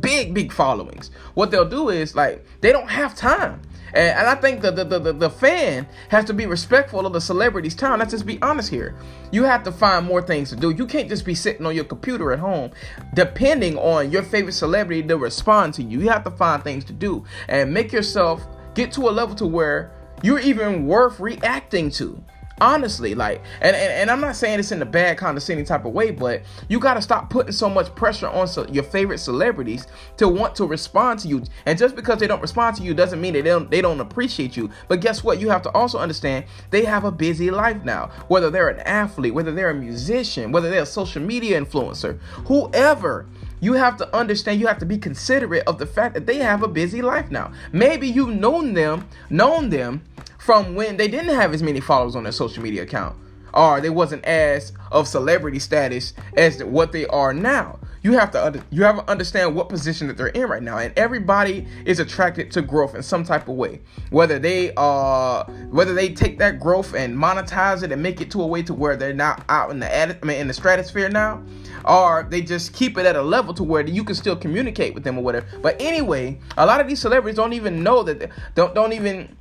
[0.00, 1.10] big big followings.
[1.32, 3.62] What they'll do is like they don't have time
[3.94, 7.20] and, and I think the, the, the, the fan has to be respectful of the
[7.20, 7.98] celebrity's time.
[7.98, 8.96] Let's just be honest here.
[9.32, 10.70] You have to find more things to do.
[10.70, 12.70] You can't just be sitting on your computer at home
[13.14, 16.00] depending on your favorite celebrity to respond to you.
[16.00, 19.46] You have to find things to do and make yourself get to a level to
[19.46, 22.22] where you're even worth reacting to
[22.60, 25.92] honestly like and, and, and i'm not saying this in a bad condescending type of
[25.92, 29.86] way but you got to stop putting so much pressure on so, your favorite celebrities
[30.16, 31.42] to want to respond to you.
[31.66, 34.00] And just because they don't respond to you doesn't mean that they don't, they don't
[34.00, 34.70] appreciate you.
[34.88, 35.40] But guess what?
[35.40, 38.10] You have to also understand they have a busy life now.
[38.28, 43.26] Whether they're an athlete whether they're a musician whether they're a social media influencer whoever
[43.60, 46.62] you have to understand you have to be considerate of the fact that they have
[46.62, 47.52] a busy life now.
[47.72, 50.02] Maybe you've known them known them
[50.40, 53.16] from when they didn't have as many followers on their social media account
[53.54, 57.78] or they wasn't as of celebrity status as what they are now.
[58.02, 60.78] You have to under, you have to understand what position that they're in right now,
[60.78, 63.80] and everybody is attracted to growth in some type of way.
[64.08, 68.42] Whether they uh whether they take that growth and monetize it and make it to
[68.42, 71.42] a way to where they're not out in the I mean, in the stratosphere now,
[71.84, 75.04] or they just keep it at a level to where you can still communicate with
[75.04, 75.46] them or whatever.
[75.60, 79.36] But anyway, a lot of these celebrities don't even know that they, don't don't even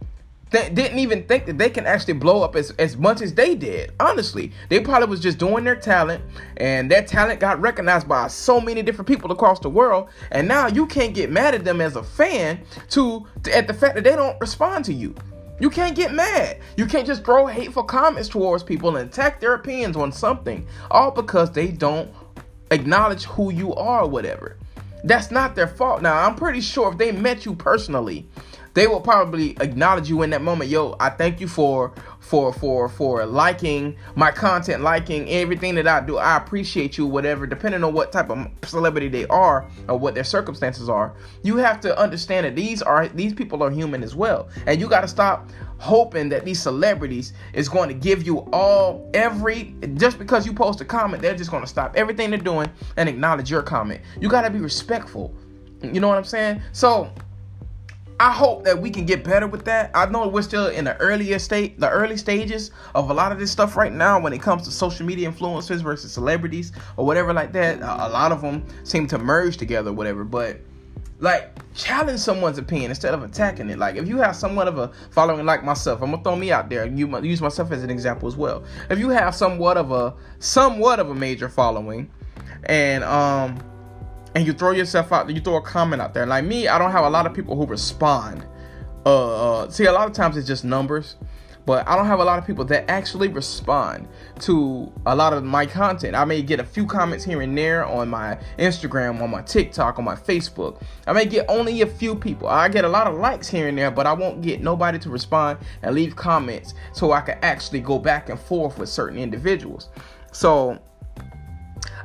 [0.52, 3.56] that didn't even think that they can actually blow up as, as much as they
[3.56, 3.92] did.
[4.00, 6.24] Honestly, they probably was just doing their talent,
[6.58, 10.10] and their talent got recognized by so many different people across the world.
[10.32, 13.74] And now you can't get mad at them as a fan to, to at the
[13.74, 15.14] fact that they don't respond to you.
[15.60, 16.60] You can't get mad.
[16.78, 21.12] You can't just throw hateful comments towards people and attack their opinions on something, all
[21.12, 22.10] because they don't
[22.72, 24.58] acknowledge who you are or whatever.
[25.04, 26.02] That's not their fault.
[26.02, 28.28] Now, I'm pretty sure if they met you personally,
[28.74, 30.70] they will probably acknowledge you in that moment.
[30.70, 36.02] Yo, I thank you for for for for liking my content, liking everything that I
[36.02, 36.18] do.
[36.18, 40.24] I appreciate you, whatever, depending on what type of celebrity they are or what their
[40.24, 41.16] circumstances are.
[41.44, 44.50] You have to understand that these are these people are human as well.
[44.66, 49.76] And you gotta stop hoping that these celebrities is going to give you all every
[49.96, 53.50] just because you post a comment, they're just gonna stop everything they're doing and acknowledge
[53.50, 54.02] your comment.
[54.20, 55.34] You gotta be respectful.
[55.82, 56.62] You know what I'm saying?
[56.74, 57.12] So
[58.20, 59.92] I hope that we can get better with that.
[59.94, 63.40] I know we're still in the earlier state, the early stages of a lot of
[63.40, 67.34] this stuff right now when it comes to social media influencers versus celebrities or whatever
[67.34, 67.78] like that.
[67.80, 70.26] A lot of them seem to merge together, whatever.
[70.26, 70.60] But
[71.20, 73.78] like challenge someone's opinion instead of attacking it.
[73.78, 76.70] Like if you have somewhat of a following like myself, I'm gonna throw me out
[76.70, 78.64] there and use myself as an example as well.
[78.90, 82.10] If you have somewhat of a somewhat of a major following,
[82.66, 83.60] and um
[84.40, 86.26] and you throw yourself out, you throw a comment out there.
[86.26, 88.46] Like me, I don't have a lot of people who respond.
[89.06, 91.18] Uh, uh, see, a lot of times it's just numbers,
[91.66, 94.08] but I don't have a lot of people that actually respond
[94.40, 96.16] to a lot of my content.
[96.16, 100.00] I may get a few comments here and there on my Instagram, on my TikTok,
[100.00, 100.82] on my Facebook.
[101.06, 102.48] I may get only a few people.
[102.48, 105.10] I get a lot of likes here and there, but I won't get nobody to
[105.10, 109.90] respond and leave comments so I can actually go back and forth with certain individuals.
[110.32, 110.80] So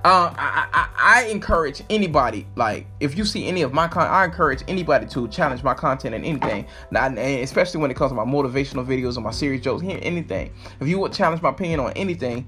[0.04, 4.26] uh, I, I, I encourage anybody like if you see any of my content, I
[4.26, 6.66] encourage anybody to challenge my content and anything.
[6.90, 10.52] Not especially when it comes to my motivational videos or my serious jokes, anything.
[10.78, 12.46] If you would challenge my opinion on anything,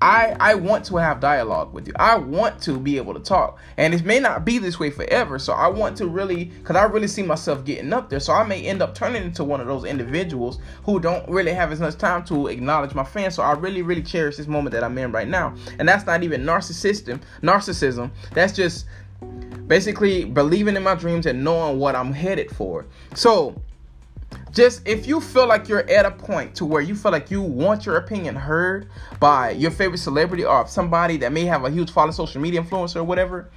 [0.00, 1.94] I I want to have dialogue with you.
[1.96, 3.58] I want to be able to talk.
[3.76, 5.38] And it may not be this way forever.
[5.38, 8.20] So I want to really cuz I really see myself getting up there.
[8.20, 11.72] So I may end up turning into one of those individuals who don't really have
[11.72, 13.34] as much time to acknowledge my fans.
[13.34, 15.54] So I really really cherish this moment that I'm in right now.
[15.78, 18.10] And that's not even narcissism, narcissism.
[18.32, 18.86] That's just
[19.66, 22.84] basically believing in my dreams and knowing what I'm headed for.
[23.14, 23.60] So
[24.54, 27.42] just if you feel like you're at a point to where you feel like you
[27.42, 28.88] want your opinion heard
[29.18, 32.96] by your favorite celebrity or somebody that may have a huge following social media influencer
[32.96, 33.50] or whatever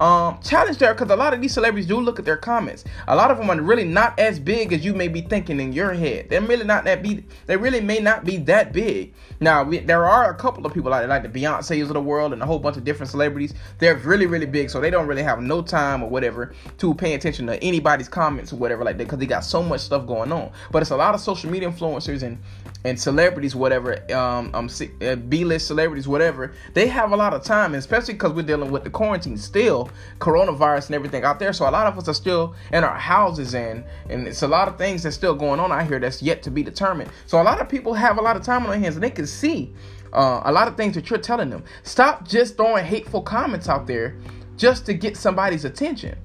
[0.00, 2.84] um, challenge there because a lot of these celebrities do look at their comments.
[3.08, 5.72] A lot of them are really not as big as you may be thinking in
[5.72, 6.28] your head.
[6.28, 7.24] They're really not that be.
[7.46, 9.12] They really may not be that big.
[9.40, 12.32] Now we, there are a couple of people like like the Beyonces of the world
[12.32, 13.54] and a whole bunch of different celebrities.
[13.78, 17.14] They're really really big, so they don't really have no time or whatever to pay
[17.14, 20.30] attention to anybody's comments or whatever like that because they got so much stuff going
[20.32, 20.37] on.
[20.70, 22.38] But it's a lot of social media influencers and
[22.84, 24.70] and celebrities, whatever, um, um,
[25.02, 28.84] uh, B-list celebrities, whatever, they have a lot of time, especially because we're dealing with
[28.84, 31.52] the quarantine still, coronavirus and everything out there.
[31.52, 34.68] So a lot of us are still in our houses, and and it's a lot
[34.68, 37.10] of things that's still going on out here that's yet to be determined.
[37.26, 39.10] So a lot of people have a lot of time on their hands, and they
[39.10, 39.74] can see
[40.12, 41.64] uh, a lot of things that you're telling them.
[41.82, 44.16] Stop just throwing hateful comments out there
[44.56, 46.16] just to get somebody's attention.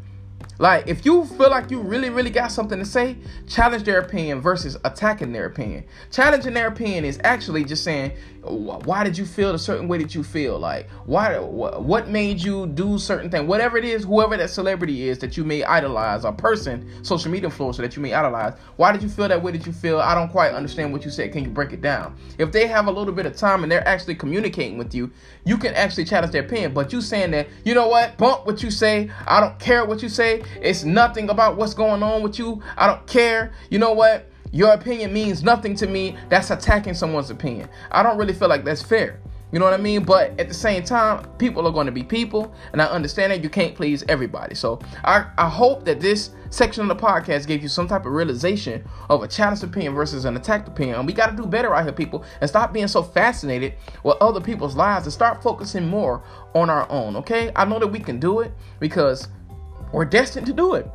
[0.60, 4.39] Like, if you feel like you really, really got something to say, challenge their opinion
[4.39, 5.84] versus attacking their opinion.
[6.12, 10.13] Challenging their opinion is actually just saying, why did you feel a certain way that
[10.13, 10.60] you feel?
[10.60, 13.47] Like, why, what made you do certain thing?
[13.47, 17.49] Whatever it is, whoever that celebrity is that you may idolize, a person, social media
[17.49, 19.99] influencer that you may idolize, why did you feel that way that you feel?
[19.99, 21.32] I don't quite understand what you said.
[21.32, 22.17] Can you break it down?
[22.38, 25.10] If they have a little bit of time and they're actually communicating with you,
[25.45, 26.73] you can actually challenge their opinion.
[26.73, 29.10] But you saying that, you know what, bump what you say.
[29.25, 30.43] I don't care what you say.
[30.62, 32.62] It's nothing about what's going on with you.
[32.75, 33.53] I don't care.
[33.69, 34.29] You know what?
[34.54, 36.16] Your opinion means nothing to me.
[36.30, 37.68] That's attacking someone's opinion.
[37.92, 39.20] I don't really feel like that's fair.
[39.52, 40.04] You know what I mean?
[40.04, 43.42] But at the same time, people are going to be people, and I understand that
[43.42, 44.54] you can't please everybody.
[44.54, 48.12] So I, I hope that this section of the podcast gave you some type of
[48.12, 50.98] realization of a challenged opinion versus an attacked opinion.
[50.98, 54.18] And we got to do better out here, people, and stop being so fascinated with
[54.22, 57.52] other people's lives and start focusing more on our own, okay?
[57.56, 59.30] I know that we can do it because
[59.92, 60.88] we're destined to do it.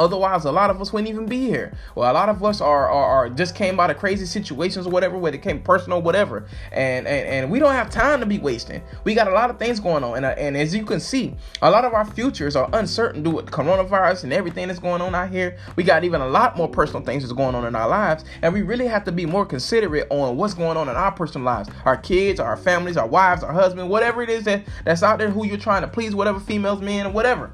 [0.00, 1.74] Otherwise, a lot of us wouldn't even be here.
[1.94, 4.90] Well, a lot of us are, are, are, just came out of crazy situations or
[4.90, 6.46] whatever, where it came personal, whatever.
[6.72, 8.82] And, and and we don't have time to be wasting.
[9.04, 11.34] We got a lot of things going on, and uh, and as you can see,
[11.60, 15.14] a lot of our futures are uncertain due to coronavirus and everything that's going on
[15.14, 15.58] out here.
[15.76, 18.54] We got even a lot more personal things that's going on in our lives, and
[18.54, 21.68] we really have to be more considerate on what's going on in our personal lives,
[21.84, 25.30] our kids, our families, our wives, our husband, whatever it is that that's out there,
[25.30, 27.50] who you're trying to please, whatever females, men, or whatever.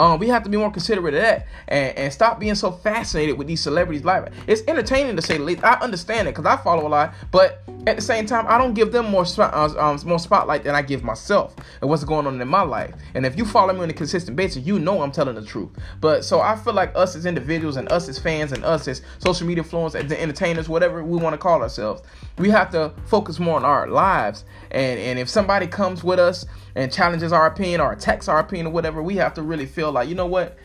[0.00, 3.36] Um, we have to be more considerate of that and, and stop being so fascinated
[3.36, 4.32] with these celebrities' life.
[4.46, 5.62] It's entertaining to say the least.
[5.62, 8.72] I understand it because I follow a lot, but at the same time, I don't
[8.72, 12.40] give them more uh, um, more spotlight than I give myself and what's going on
[12.40, 12.94] in my life.
[13.14, 15.68] And if you follow me on a consistent basis, you know I'm telling the truth.
[16.00, 19.02] But so I feel like us as individuals and us as fans and us as
[19.18, 22.00] social media influencers, as entertainers, whatever we want to call ourselves,
[22.40, 24.44] we have to focus more on our lives.
[24.70, 28.68] And and if somebody comes with us and challenges our opinion or attacks our opinion
[28.68, 30.56] or whatever, we have to really feel like you know what.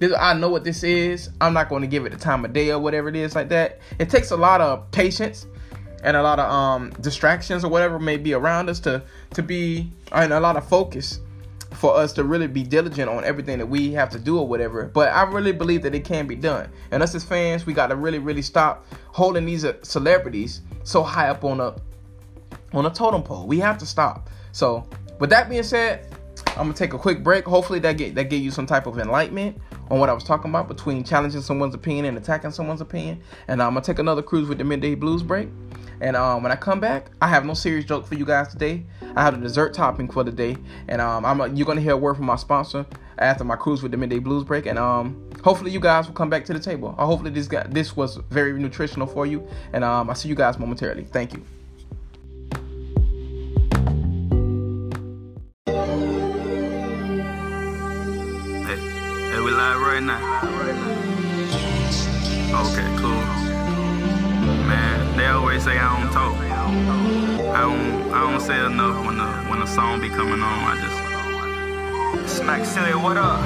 [0.00, 1.30] This, I know what this is.
[1.40, 3.48] I'm not going to give it the time of day or whatever it is like
[3.50, 3.78] that.
[4.00, 5.46] It takes a lot of patience
[6.02, 9.02] and a lot of um, distractions or whatever may be around us to
[9.34, 11.20] to be and a lot of focus
[11.74, 14.86] for us to really be diligent on everything that we have to do or whatever.
[14.86, 16.70] But I really believe that it can be done.
[16.90, 21.02] And us as fans, we got to really, really stop holding these uh, celebrities so
[21.02, 21.74] high up on a
[22.72, 23.46] on a totem pole.
[23.46, 24.30] We have to stop.
[24.52, 26.06] So, with that being said,
[26.48, 27.44] I'm gonna take a quick break.
[27.44, 29.58] Hopefully, that get that gave you some type of enlightenment
[29.90, 33.20] on what I was talking about between challenging someone's opinion and attacking someone's opinion.
[33.48, 35.48] And I'm gonna take another cruise with the midday blues break.
[36.00, 38.84] And um, when I come back, I have no serious joke for you guys today.
[39.16, 40.56] I have a dessert topping for the day,
[40.88, 42.84] and um, I'm a, you're gonna hear a word from my sponsor
[43.18, 46.28] after my cruise with the midday blues break, and um, hopefully you guys will come
[46.28, 46.94] back to the table.
[46.98, 50.34] Or hopefully this got this was very nutritional for you, and um, I'll see you
[50.34, 51.04] guys momentarily.
[51.04, 51.44] Thank you.
[58.66, 60.40] Hey, we live right now.
[62.54, 63.24] Okay, cool.
[64.66, 66.34] Man, they always say I don't talk.
[67.54, 70.58] I don't I don't say enough when the when the song be coming on.
[70.70, 70.74] I
[72.24, 73.40] just smack silly, what up?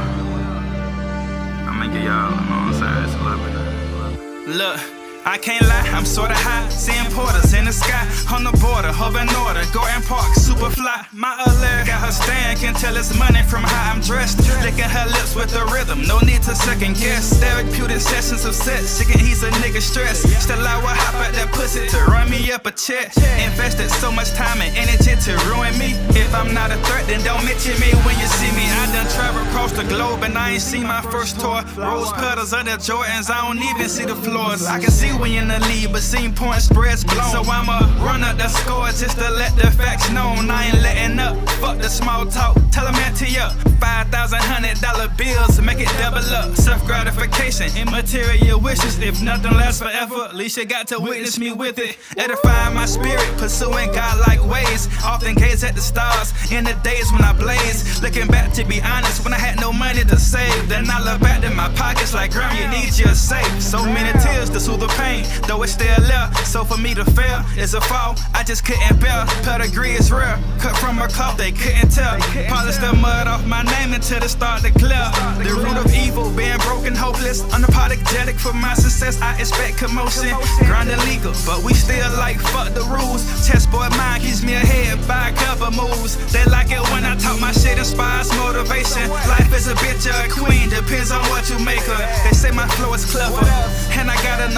[1.68, 3.04] I'ma give y'all, you know what I'm saying?
[3.04, 4.57] It's a little bit.
[4.57, 4.81] Look.
[5.28, 6.66] I can't lie, I'm sorta high.
[6.70, 8.00] Seeing porters in the sky,
[8.33, 9.61] on the border, hovering order.
[9.76, 11.04] Gordon Park, super fly.
[11.12, 14.38] My alert got her stand, can tell it's money from how I'm dressed.
[14.62, 17.38] Licking her lips with the rhythm, no need to second guess.
[17.38, 20.26] Therapeutic sessions of sex, can ease a nigga stress.
[20.42, 23.16] Still I will hop out that pussy to run me up a check.
[23.46, 25.94] Invested so much time and energy to ruin me.
[26.18, 28.66] If I'm not a threat, then don't mention me when you see me.
[28.66, 31.62] I done traveled across the globe and I ain't seen my first tour.
[31.78, 34.66] Rose petals under Jordans, I don't even see the floors.
[34.66, 37.30] I can see we in the lead, but seen point spreads blown.
[37.30, 40.50] So I'ma run up the score just to let the facts known.
[40.50, 41.36] I ain't letting up.
[41.62, 42.47] Fuck the small talk.
[42.70, 43.52] Tell them to up.
[43.80, 46.54] Five thousand hundred dollar bills, to make it double up.
[46.56, 48.98] Self gratification, immaterial wishes.
[48.98, 51.98] If nothing lasts forever, at least you got to witness me with it.
[52.16, 54.88] Edifying my spirit, pursuing God-like ways.
[55.04, 58.02] Often gaze at the stars in the days when I blaze.
[58.02, 61.20] Looking back to be honest, when I had no money to save, then I look
[61.20, 63.61] back in my pockets like, Graham, you need your safe.
[63.61, 66.46] So many tears to soothe the pain pain, though it's still left.
[66.46, 69.24] So for me to fail is a fall, I just couldn't bear.
[69.42, 72.16] Pedigree is rare, cut from a cloth, they couldn't tell.
[72.46, 75.07] Polish the mud off my name until it start to clear.
[75.42, 79.20] The root of evil, being broken, hopeless, unapologetic for my success.
[79.20, 80.31] I expect commotion,
[80.66, 83.24] grind illegal, but we still like fuck the rules.
[83.46, 86.16] Chessboard mind keeps me ahead by a couple moves.
[86.33, 89.09] They like it when I talk my shit, inspires motivation.
[89.26, 92.03] Life is a bitch or a queen, depends on what you make her.
[92.24, 93.43] They say my flow is clever,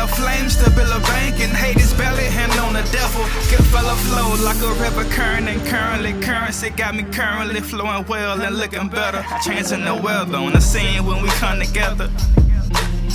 [0.00, 3.22] enough flames to build a bank and hate his belly, hand on the devil.
[3.50, 8.40] Get fella flow like a river current and currently currency got me currently flowing well
[8.40, 9.22] and looking better.
[9.44, 12.08] Changing the weather on the scene when we come together.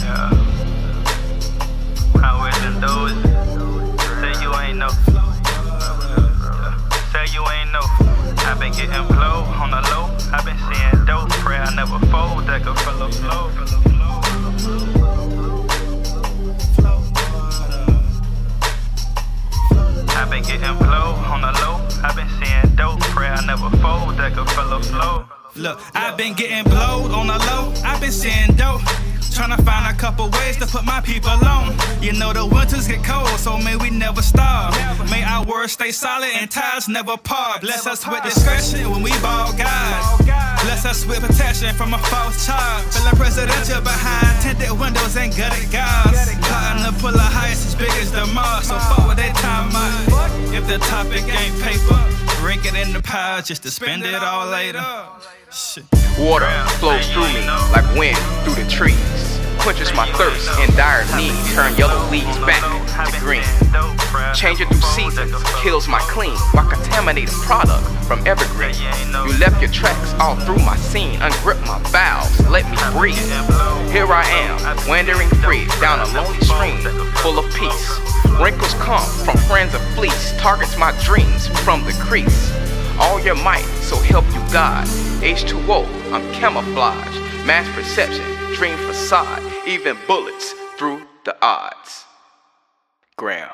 [0.04, 0.30] Yeah.
[2.22, 3.14] How is it those?
[4.22, 4.90] Say you ain't no.
[7.10, 7.82] Say you ain't no.
[8.46, 10.16] I've been getting blow on the low.
[10.32, 11.30] I've been seeing dope.
[11.42, 12.46] Pray I never fold.
[12.46, 13.95] That could fill a flow.
[20.42, 21.80] Been getting blow on the low.
[22.04, 23.00] I've been seeing dope.
[23.16, 24.18] Pray I never fold.
[24.18, 25.26] That could fellow flow.
[25.56, 27.72] Look, I've been getting blowed on the low.
[27.86, 28.82] I've been seeing dope.
[29.32, 31.76] Trying to find a couple ways to put my people on.
[32.02, 34.74] You know the winters get cold, so may we never starve.
[35.10, 37.62] May our words stay solid and ties never part.
[37.62, 40.25] Bless us with discretion when we ball guys.
[40.76, 42.84] Bless us with protection from a false charge.
[42.92, 46.36] Feeling presidential behind tinted windows and gutted guards.
[46.42, 48.68] Plotting to pull the highest as big as the Mars.
[48.68, 48.76] So
[49.08, 49.72] with they time.
[50.54, 51.96] If the topic ain't paper,
[52.42, 54.84] drink it in the pile just to spend it all later.
[55.50, 55.86] Shit.
[56.20, 59.25] Water flows through me like wind through the trees
[59.66, 61.34] quenches my thirst in dire need.
[61.56, 62.62] Turn yellow leaves back
[63.10, 63.42] to green.
[64.36, 68.76] Changing through seasons kills my clean, my contaminated product from evergreen.
[69.26, 73.18] You left your tracks all through my scene, ungrip my valves, let me breathe.
[73.90, 76.78] Here I am, wandering free down a lonely stream
[77.26, 78.00] full of peace.
[78.40, 82.54] Wrinkles come from friends of fleece, targets my dreams from the crease.
[83.00, 84.86] All your might, so help you God.
[85.26, 92.06] H2O, I'm camouflage, mass perception, dream facade even bullets through the odds.
[93.18, 93.52] Graham,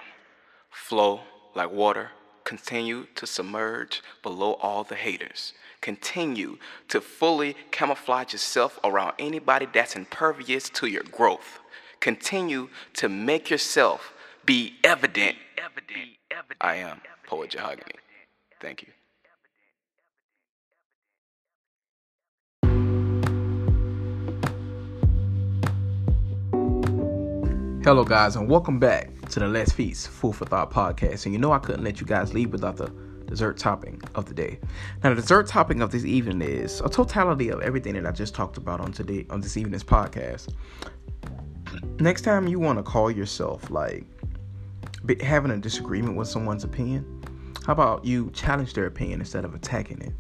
[0.69, 1.21] flow,
[1.55, 2.11] like water.
[2.43, 5.53] Continue to submerge below all the haters.
[5.79, 6.57] Continue
[6.89, 11.59] to fully camouflage yourself around anybody that's impervious to your growth.
[11.99, 15.37] Continue to make yourself be evident.
[16.59, 17.95] I am Poet Jahogany.
[18.59, 18.89] Thank you.
[27.83, 31.25] Hello, guys, and welcome back to the Let's Feast Food for Thought podcast.
[31.25, 32.93] And you know, I couldn't let you guys leave without the
[33.25, 34.59] dessert topping of the day.
[35.03, 38.35] Now, the dessert topping of this evening is a totality of everything that I just
[38.35, 40.53] talked about on today on this evening's podcast.
[41.99, 44.05] Next time you want to call yourself like
[45.19, 47.23] having a disagreement with someone's opinion,
[47.65, 50.13] how about you challenge their opinion instead of attacking it?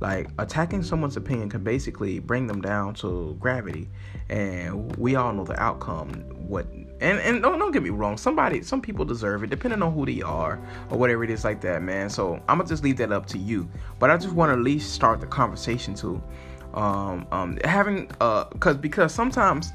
[0.00, 3.88] Like attacking someone's opinion can basically bring them down to gravity,
[4.28, 6.10] and we all know the outcome.
[6.36, 6.68] What
[7.00, 10.06] and and don't don't get me wrong, somebody some people deserve it, depending on who
[10.06, 12.10] they are or whatever it is like that, man.
[12.10, 13.68] So I'm gonna just leave that up to you.
[13.98, 16.22] But I just want to at least start the conversation to
[16.74, 19.72] um um having uh because because sometimes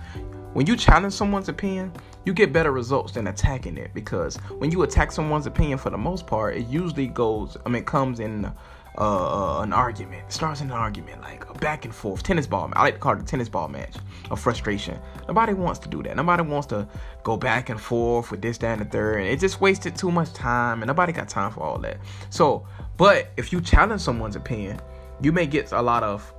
[0.53, 1.91] when you challenge someone's opinion
[2.25, 5.97] you get better results than attacking it because when you attack someone's opinion for the
[5.97, 8.51] most part it usually goes i mean comes in
[8.97, 10.23] uh, an argument.
[10.27, 12.71] It starts in an argument, like a back and forth tennis ball.
[12.73, 13.95] I like to call it a tennis ball match
[14.29, 14.99] of frustration.
[15.27, 16.15] Nobody wants to do that.
[16.15, 16.87] Nobody wants to
[17.23, 19.21] go back and forth with this, that, and the third.
[19.21, 21.97] And it just wasted too much time, and nobody got time for all that.
[22.29, 22.67] So,
[22.97, 24.79] but if you challenge someone's opinion,
[25.21, 26.33] you may get a lot of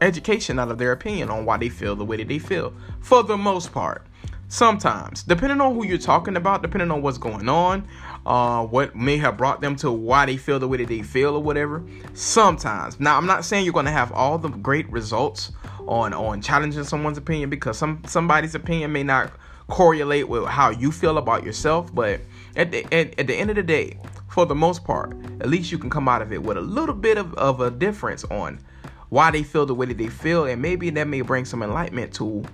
[0.00, 2.72] education out of their opinion on why they feel the way that they feel.
[3.00, 4.06] For the most part,
[4.48, 7.88] sometimes, depending on who you're talking about, depending on what's going on,
[8.24, 11.34] uh, what may have brought them to why they feel the way that they feel
[11.34, 11.82] or whatever.
[12.14, 13.00] Sometimes.
[13.00, 15.52] Now, I'm not saying you're going to have all the great results
[15.86, 19.32] on on challenging someone's opinion because some somebody's opinion may not
[19.68, 22.20] correlate with how you feel about yourself, but
[22.56, 23.98] at the at, at the end of the day,
[24.28, 26.94] for the most part, at least you can come out of it with a little
[26.94, 28.60] bit of, of a difference on
[29.08, 32.14] why they feel the way that they feel, and maybe that may bring some enlightenment
[32.14, 32.44] to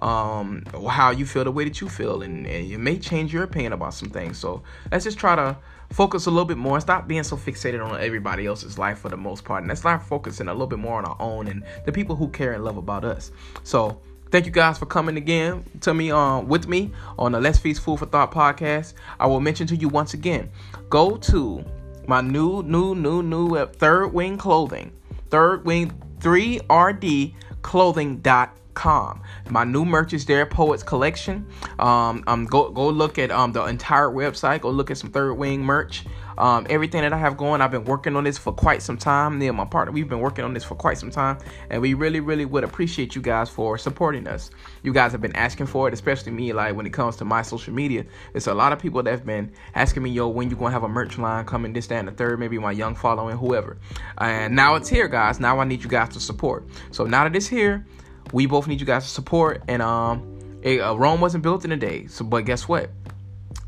[0.00, 3.42] um, how you feel the way that you feel, and, and it may change your
[3.42, 4.38] opinion about some things.
[4.38, 5.56] So let's just try to
[5.90, 6.76] focus a little bit more.
[6.76, 9.80] And stop being so fixated on everybody else's life for the most part, and let's
[9.80, 12.64] start focusing a little bit more on our own and the people who care and
[12.64, 13.30] love about us.
[13.62, 17.58] So thank you guys for coming again to me um with me on the Let's
[17.58, 18.94] Feast Food for Thought podcast.
[19.20, 20.50] I will mention to you once again,
[20.90, 21.64] go to
[22.06, 24.92] my new new new new third wing clothing,
[25.30, 25.92] third wing
[26.24, 29.22] 3rd clothing.com com.
[29.50, 31.46] My new merch is there, Poets Collection.
[31.78, 34.60] Um, um, go go look at um the entire website.
[34.60, 36.04] Go look at some Third Wing merch.
[36.36, 39.38] Um, everything that I have going, I've been working on this for quite some time.
[39.38, 41.38] Me and my partner, we've been working on this for quite some time,
[41.70, 44.50] and we really, really would appreciate you guys for supporting us.
[44.82, 46.52] You guys have been asking for it, especially me.
[46.52, 48.04] Like when it comes to my social media,
[48.34, 50.82] it's a lot of people that have been asking me, "Yo, when you gonna have
[50.82, 51.72] a merch line coming?
[51.72, 52.40] This, that, and the third.
[52.40, 53.78] Maybe my young following, whoever."
[54.18, 55.38] And now it's here, guys.
[55.38, 56.66] Now I need you guys to support.
[56.90, 57.86] So now that it's here,
[58.32, 59.62] we both need you guys to support.
[59.68, 62.06] And um, it, uh, Rome wasn't built in a day.
[62.06, 62.90] So, but guess what?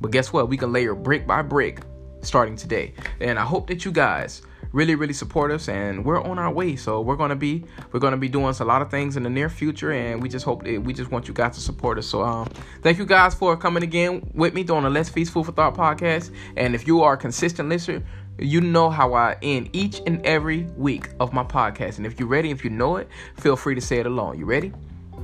[0.01, 0.49] But guess what?
[0.49, 1.81] We can layer brick by brick
[2.23, 2.95] starting today.
[3.21, 4.43] And I hope that you guys
[4.73, 8.17] really really support us and we're on our way so we're gonna be we're gonna
[8.17, 10.83] be doing a lot of things in the near future and we just hope that
[10.83, 12.47] we just want you guys to support us so um
[12.83, 15.75] thank you guys for coming again with me doing the let's feast food for thought
[15.75, 18.03] podcast and if you are a consistent listener
[18.39, 21.97] you know how I end each and every week of my podcast.
[21.97, 24.39] And if you're ready, if you know it, feel free to say it along.
[24.39, 24.73] You ready?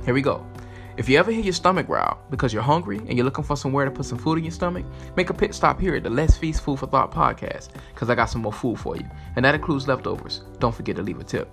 [0.05, 0.45] Here we go.
[0.95, 3.85] If you ever hear your stomach growl because you're hungry and you're looking for somewhere
[3.85, 4.85] to put some food in your stomach,
[5.15, 8.15] make a pit stop here at the Let's Feast Food for Thought podcast because I
[8.15, 9.05] got some more food for you.
[9.35, 10.41] And that includes leftovers.
[10.59, 11.49] Don't forget to leave a tip.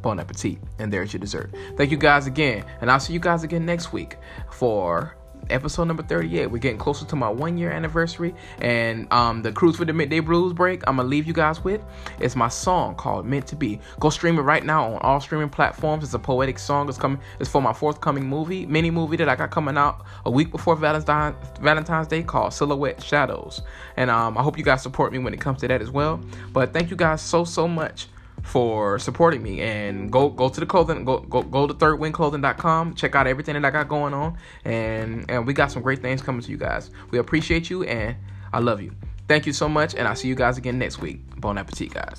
[0.00, 0.58] Bon appetit.
[0.78, 1.54] And there's your dessert.
[1.76, 2.64] Thank you guys again.
[2.80, 4.16] And I'll see you guys again next week
[4.50, 5.15] for
[5.50, 6.46] episode number 38.
[6.46, 8.34] We're getting closer to my one year anniversary.
[8.60, 11.62] And um, the Cruise for the Midday Blues break, I'm going to leave you guys
[11.62, 11.82] with.
[12.20, 13.80] It's my song called Meant to Be.
[14.00, 16.04] Go stream it right now on all streaming platforms.
[16.04, 16.88] It's a poetic song.
[16.88, 17.20] It's coming.
[17.40, 20.76] It's for my forthcoming movie, mini movie that I got coming out a week before
[20.76, 23.62] Valentine's, Valentine's Day called Silhouette Shadows.
[23.96, 26.20] And um, I hope you guys support me when it comes to that as well.
[26.52, 28.08] But thank you guys so, so much
[28.46, 29.60] for supporting me.
[29.60, 33.64] And go go to the clothing go go, go to thirdwingclothing.com check out everything that
[33.64, 34.36] i got going on.
[34.64, 36.90] And and we got some great things coming to you guys.
[37.10, 38.16] We appreciate you and
[38.52, 38.92] i love you.
[39.28, 41.20] Thank you so much and i'll see you guys again next week.
[41.40, 42.18] Bon appetit guys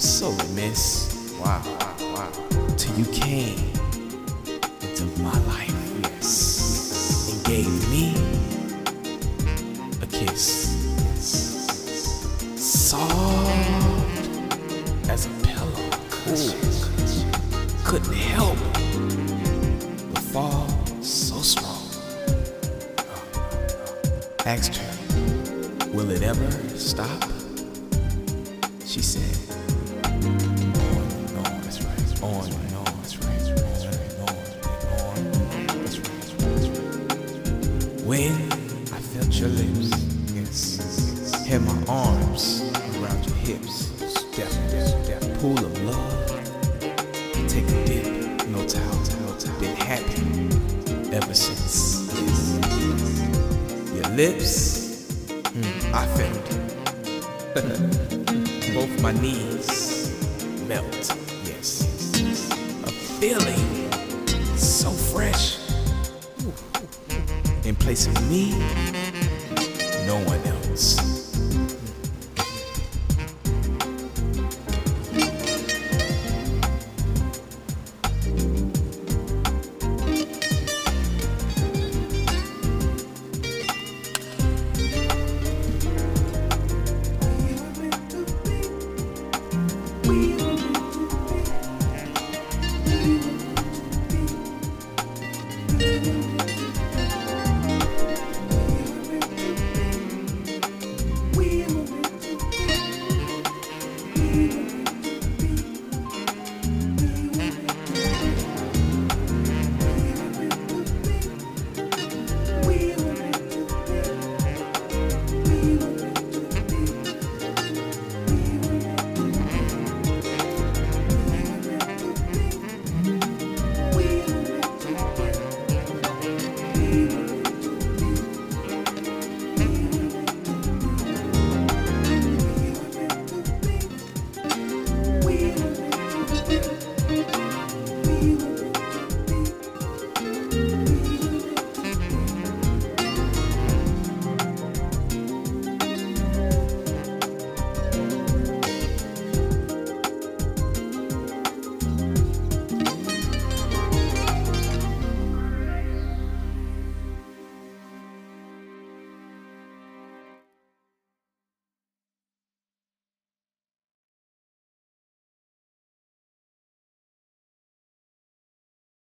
[0.00, 1.62] So, miss, wow,
[2.14, 2.32] wow.
[2.78, 3.58] Till you came
[4.80, 8.14] into my life, yes, and gave me
[10.00, 10.70] a kiss.
[12.56, 13.10] Soft
[15.10, 15.90] as a pillow.
[17.84, 18.58] Couldn't help
[20.14, 20.68] but fall
[21.02, 21.86] so strong.
[24.46, 24.96] Asked her,
[25.92, 27.22] will it ever stop?
[28.86, 29.49] She said,